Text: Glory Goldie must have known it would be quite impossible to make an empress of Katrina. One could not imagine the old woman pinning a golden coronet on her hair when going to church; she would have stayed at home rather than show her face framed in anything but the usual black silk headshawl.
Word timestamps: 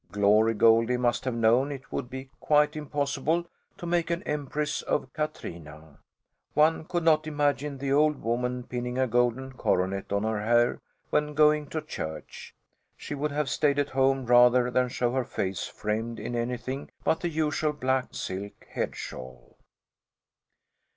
Glory 0.11 0.55
Goldie 0.55 0.97
must 0.97 1.25
have 1.25 1.35
known 1.35 1.71
it 1.71 1.91
would 1.91 2.09
be 2.09 2.31
quite 2.39 2.75
impossible 2.75 3.45
to 3.77 3.85
make 3.85 4.09
an 4.09 4.23
empress 4.23 4.81
of 4.81 5.13
Katrina. 5.13 5.99
One 6.55 6.85
could 6.85 7.03
not 7.03 7.27
imagine 7.27 7.77
the 7.77 7.93
old 7.93 8.19
woman 8.19 8.63
pinning 8.63 8.97
a 8.97 9.05
golden 9.05 9.53
coronet 9.53 10.11
on 10.11 10.23
her 10.23 10.43
hair 10.43 10.81
when 11.11 11.35
going 11.35 11.67
to 11.67 11.81
church; 11.83 12.55
she 12.97 13.13
would 13.13 13.31
have 13.31 13.47
stayed 13.47 13.77
at 13.77 13.91
home 13.91 14.25
rather 14.25 14.71
than 14.71 14.89
show 14.89 15.11
her 15.11 15.23
face 15.23 15.65
framed 15.67 16.19
in 16.19 16.35
anything 16.35 16.89
but 17.03 17.19
the 17.19 17.29
usual 17.29 17.71
black 17.71 18.07
silk 18.11 18.65
headshawl. 18.73 19.55